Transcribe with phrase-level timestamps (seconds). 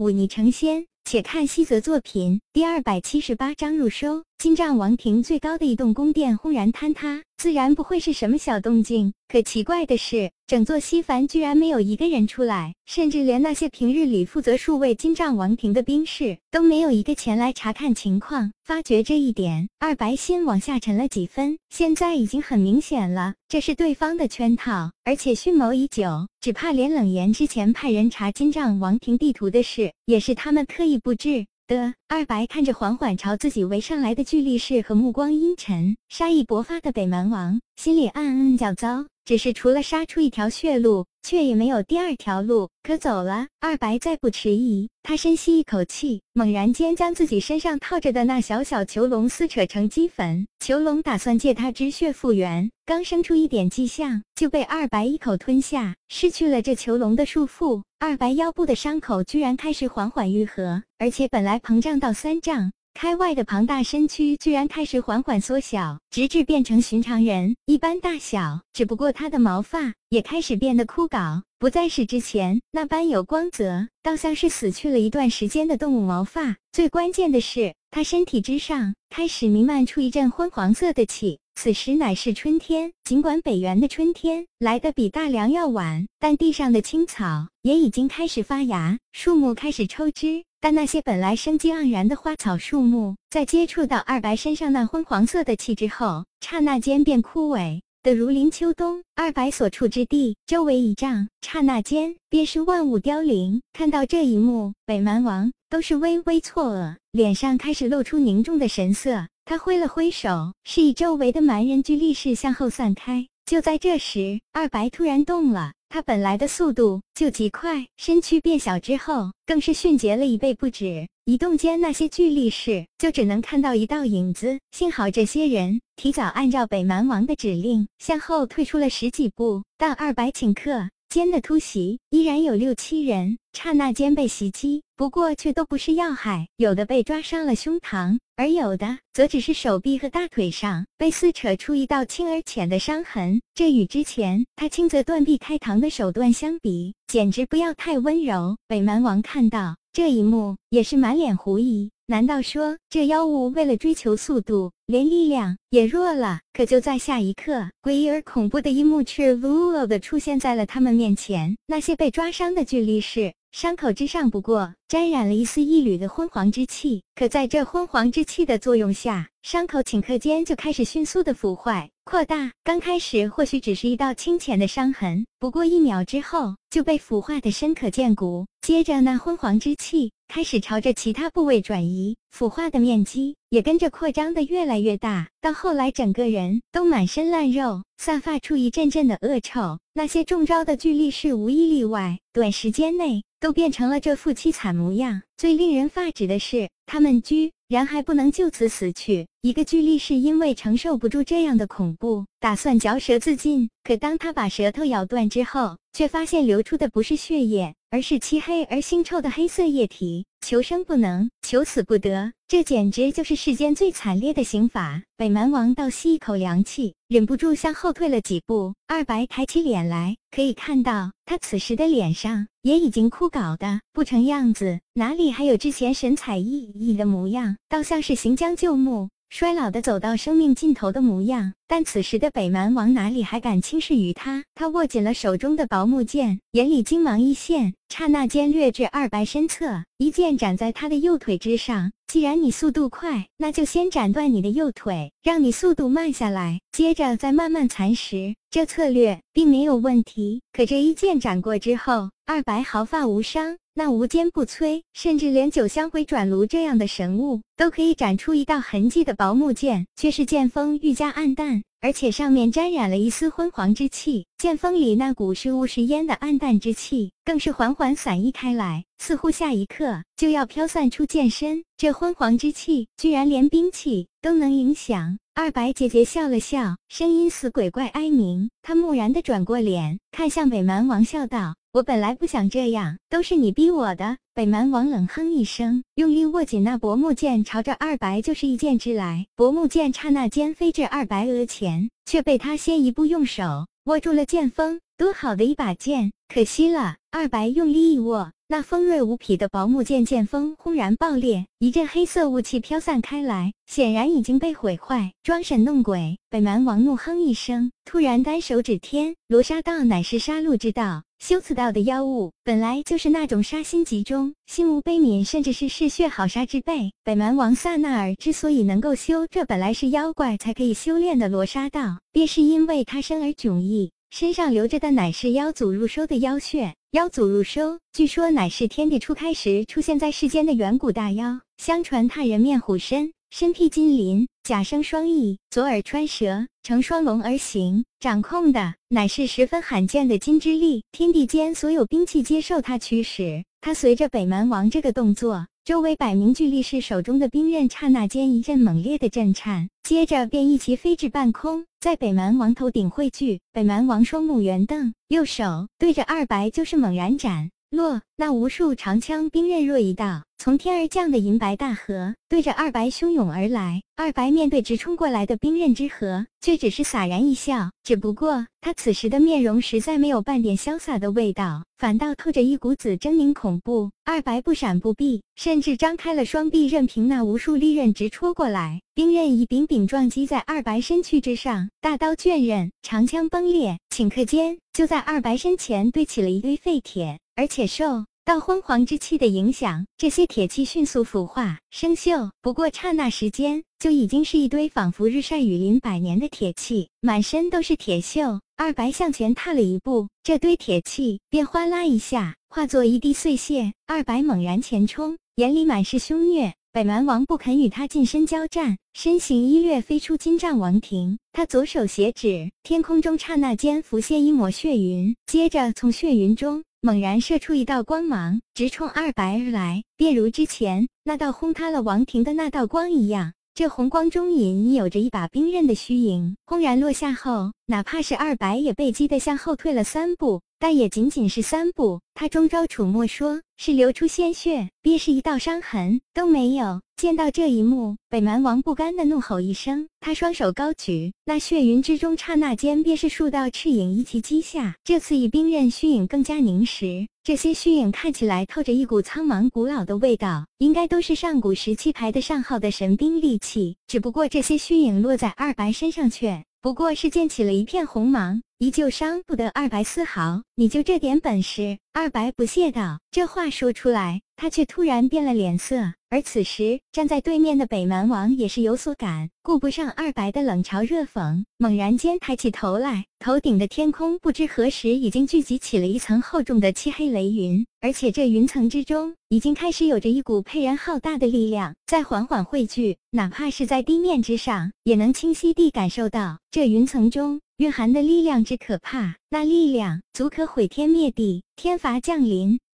[0.00, 0.86] 忤逆成仙。
[1.04, 4.24] 且看西泽作品第二百七十八章入收。
[4.40, 9.12] 金帐王庭最高的一栋宫殿轰然坍塌，自然不会是什么小动静。
[9.28, 18.50] 可奇怪的是，整座西凡居然没有一个人出来，甚至连那些平日里负责数卫金帐王庭的兵士都没有一个前来查看情况。
[18.64, 21.58] 发觉这一点，二白心往下沉了几分。
[21.68, 26.26] 现在已经很明显了，这是对方的圈套，而且蓄谋已久。
[26.40, 31.44] 只怕连冷言之前派人查金帐王庭地图的事，也是他们特意布置。
[31.70, 39.06] 的二白看着缓缓朝自己围上来的巨力士和目光阴沉、杀意勃发的北蛮王，心里暗暗叫糟。
[39.30, 43.46] 只是除了杀出一条血路，却也没有第二条路可走了。
[43.60, 50.48] 二白再不迟疑，他深吸一口气，猛然间将自己身上套着的那小小囚笼撕扯成齑粉。
[50.58, 55.94] 囚笼打算借他之血复原，刚生出一点迹象，就被二白一口吞下。
[56.08, 62.72] 失去了这囚笼的束缚，二白腰部的伤口居然开始缓缓愈合，而且本来膨胀到三丈。
[62.94, 68.60] 开外的庞大身躯居然开始缓缓缩小，直至变成寻常人一般大小。
[68.72, 76.56] 只不过他的毛发也开始变得枯槁，不再是之前那般有光泽，倒像是死去了一段时间的动物毛发。
[76.72, 81.38] 最关键的是，他身体之上开始弥漫出一阵昏黄色的气。
[81.56, 90.44] 此时乃是春天，尽管北原的春天来得比大梁要晚，但地上的青草也已经开始发芽，树木开始抽枝。
[90.60, 99.02] 但那些本来生机盎然的花草树木，在接触到二白身上那昏黄色的气之后，刹那间便枯萎的如临秋冬。
[99.14, 103.60] 二白所处之地周围一丈，刹那间便是万物凋零。
[103.72, 109.26] 看到这一幕，北蛮王都是微微错愕，脸上开始露出凝重的神色。
[109.44, 113.26] 他挥了挥手，示意周围的蛮人俱立士向后散开。
[113.44, 115.72] 就在这时，二白突然动了。
[115.88, 121.08] 他本来的速度就极快，身躯变小之后，更是迅捷了一倍不止。
[121.24, 124.60] 移动间，那些巨力士就只能看到一道影子。
[124.70, 138.16] 幸好这些人提早按照北蛮王的指令向后退出了十几步，但二白顷刻间的突袭依然有六七人刹那间被袭击，不过却都不是要害，有的被抓伤了胸膛。
[138.36, 148.56] 而有的则只是手臂和大腿上被撕扯出一道轻而浅的伤痕，这与之前他轻则断臂开膛的手段相比，简直不要太温柔。
[148.68, 151.90] 北蛮王看到这一幕，也是满脸狐疑。
[152.10, 156.40] 难道说这妖物为了追求速度，连力量也弱了？
[156.52, 161.56] 可就在下一刻，诡异而恐怖的一幕赤裸裸的出现在了他们面前。
[161.68, 167.04] 那些被抓伤的巨力士，伤口之上不过沾染了一丝一缕的昏黄之气。
[167.14, 172.50] 可在这昏黄之气的作用下，伤口顷刻间就开始迅速的腐坏、扩大。
[172.64, 178.46] 刚开始或许只是一道清浅的伤痕，不过一秒之后就被腐化的深可见骨。
[178.62, 180.10] 接着，那昏黄之气。
[180.32, 189.80] 开始朝着其他部位转移，腐化的面积也跟着扩张的越来越大，到后来整个人都满身烂肉，散发出一阵阵的恶臭。
[189.92, 195.20] 那些中招的巨力士无一例外，短时间内都变成了这副凄惨模样。
[195.36, 199.28] 最令人发指的是，他们居然还不能就此死去。
[199.42, 203.70] 一个巨力士因为承受不住这样的恐怖，打算嚼舌自尽。
[203.84, 207.74] 可当他把舌头咬断之后，却发现流出的不是血液。
[207.92, 215.02] 而是漆黑而腥臭的黑色液体，求生不能，求死不得，这简直就是世间最惨烈的刑法。
[215.16, 218.72] 北蛮王倒吸一口凉气，忍不住向后退了几步。
[218.86, 229.08] 二白抬起脸来，可以看到他此时的脸上也已经枯槁的不成样子，哪里还有之前神采奕奕的模样，倒像是行将就木。
[229.30, 234.42] 衰老的走到生命尽头的模样，但此时的北蛮王哪里还敢轻视于他？
[234.56, 241.92] 他握紧了手中的薄木剑，眼里精芒一现，刹那间掠至二白身侧，一剑斩在他的右腿之上。
[242.08, 248.34] 既然你速度快，那就先斩断你的右腿，让你速度慢下来，接着再慢慢蚕食。
[248.50, 250.42] 这策略并没有问题。
[250.52, 253.56] 可这一剑斩过之后，二白毫发无伤。
[253.80, 264.26] 那无坚不摧，甚至连九香回转炉这样的神物都可以斩出一道痕迹的薄木剑，却是剑锋愈加暗淡，而且上面沾染了一丝昏黄之气。
[264.36, 271.64] 剑锋里那股是雾是烟的暗淡之气，更是缓缓散溢开来，似乎下一刻就要飘散出剑身。
[271.78, 275.16] 这昏黄之气，居然连兵器都能影响。
[275.34, 278.50] 二白姐姐笑了笑，声音似鬼怪哀鸣。
[278.60, 281.54] 她木然地转过脸，看向北蛮王，笑道。
[281.72, 284.16] 我本来不想这样，都是你逼我的。
[284.34, 289.26] 北蛮王冷哼一声，用力握紧那薄木剑，朝着二白就是一剑之来。
[289.36, 294.80] 薄木剑刹那间飞至二白额前，却被他先一步用手握住了剑锋。
[294.96, 296.96] 多好的一把剑，可惜了！
[297.12, 298.32] 二白用力一握。
[298.48, 305.12] 那锋锐无匹的薄木剑剑锋轰然爆裂，一阵黑色雾气飘散开来，显然已经被毁坏。
[305.22, 306.18] 装神弄鬼！
[306.30, 311.04] 北蛮王怒哼一声，突然单手指天，罗刹道乃是杀戮之道。
[311.20, 316.90] 修此道的妖物，本来就是那种杀心集中、心无悲悯，甚至是嗜血好杀之辈。
[317.04, 323.92] 北蛮王萨纳尔之所以能够修这本来是妖怪才可以修炼的罗刹道，便是因为他生而迥异。
[324.10, 331.38] 身上流着的乃是妖祖入收的妖血，妖祖入收，据说乃是天地初开时出现在世间的远古大妖。
[331.58, 340.82] 相传他人面虎身，身披金鳞，甲生双翼，左耳穿蛇，乘双龙而行，掌控的乃是十分罕见的金之力。
[340.90, 345.46] 天地间所有兵器皆受他驱使，他随着北蛮王这个动作。
[345.64, 353.40] 周围百名巨力士手中的兵刃，刹那间一阵猛烈的震颤，接着便一齐飞至半空，在北蛮王头顶汇聚。
[353.52, 363.82] 北蛮王双目圆瞪，右手对着二白就是猛然斩落，那无数长枪兵刃若一道从天而降的银白大河，对着二白汹涌而来。
[363.94, 367.70] 二白面对直冲过来的兵刃之河，却只是洒然一笑。
[367.84, 373.90] 只不过他此时的面容实在没有半点潇洒的味道，反倒透着一股子狰狞恐怖。
[374.04, 378.80] 二白不闪不避，甚至张开了双臂，任凭那无数利刃直戳过来。
[378.94, 388.04] 兵刃一柄柄撞击在二白身躯之上，大刀卷刃，长枪崩裂，顷刻间就在二白身前堆起了一堆废铁，而且受。
[388.22, 398.38] 到昏黄之气的影响，这些铁器迅速腐化生锈，不过刹那时间，就已经是一堆仿佛日晒雨淋百年的铁器，满身都是铁锈。
[398.58, 403.72] 二白向前踏了一步，这堆铁器便哗啦一下化作一地碎屑。
[403.86, 406.52] 二白猛然前冲，眼里满是凶虐。
[406.72, 411.18] 北蛮王不肯与他近身交战，身形一掠飞出金帐王庭。
[411.32, 416.62] 他左手斜指，天空中刹那间浮现一抹血云，接着从血云中。
[416.80, 423.32] 猛然射出一道光芒，直冲二白而来，便如之前那道轰塌了王庭的那道光一样。
[423.52, 432.00] 这红光中隐有着一把冰刃的虚影，轰然落下后，哪怕是二白也被击得向后退了三步，但也仅仅是三步。
[432.14, 436.82] 他中招楚墨说是流出鲜血，便是一道伤痕都没有。
[436.96, 444.76] 见到这一幕，北蛮王不甘的怒吼一声，他双手高举，那血云之中，刹那间便是数道赤影一齐击下。
[444.84, 453.78] 这次以冰刃虚影更加凝实，这些虚影看起来透着一股苍茫古老的味道，应该都是上古时期排得上号的神兵利器。
[453.86, 458.42] 只不过这些虚影落在二白身上，却不过是溅起了一片红芒。
[458.60, 461.78] 依旧伤不得二白丝毫，你就这点本事？
[461.94, 463.00] 二白不屑道。
[463.10, 465.94] 这话说出来，他却突然变了脸色。
[466.10, 487.40] 而此时站在对面的北蛮王也是有所感，顾不上二白的冷嘲热讽，猛然间抬起头来，头顶的天空不知何时已经聚集起了一层厚重的漆黑雷云，而且这云层之中已经开始有着一股沛然浩大的力量在缓缓汇聚，哪怕是在地面之上，也能清晰地感受到这云层中。
[487.60, 492.58] 蕴含的力量之可怕，那力量足可毁天灭地，天罚降临。